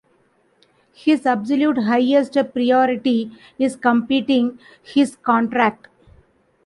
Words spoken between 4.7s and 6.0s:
his contract.